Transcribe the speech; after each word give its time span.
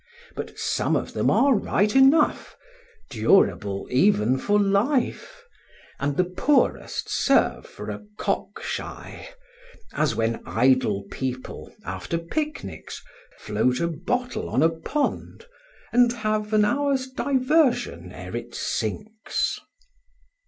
But 0.35 0.57
some 0.57 0.95
of 0.95 1.13
them 1.13 1.29
are 1.29 1.53
right 1.53 1.95
enough, 1.95 2.57
durable 3.11 3.87
even 3.91 4.39
for 4.39 4.59
life; 4.59 5.43
and 5.99 6.17
the 6.17 6.23
poorest 6.23 7.07
serve 7.07 7.67
for 7.67 7.91
a 7.91 8.01
cock 8.17 8.63
shy 8.63 9.29
as 9.93 10.15
when 10.15 10.41
idle 10.43 11.03
people, 11.11 11.71
after 11.85 12.17
picnics, 12.17 13.03
float 13.37 13.79
a 13.79 13.87
bottle 13.89 14.49
on 14.49 14.63
a 14.63 14.69
pond 14.69 15.45
and 15.93 16.11
have 16.11 16.51
an 16.51 16.65
hour's 16.65 17.05
diversion 17.07 18.11
ere 18.11 18.35
it 18.35 18.55
sinks. 18.55 19.59